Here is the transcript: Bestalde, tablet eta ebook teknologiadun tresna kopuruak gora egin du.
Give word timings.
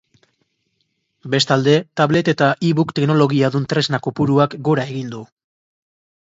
Bestalde, 1.33 1.75
tablet 2.01 2.31
eta 2.33 2.47
ebook 2.69 2.95
teknologiadun 3.01 3.69
tresna 3.75 4.01
kopuruak 4.09 4.57
gora 4.71 4.89
egin 4.95 5.15
du. 5.15 5.23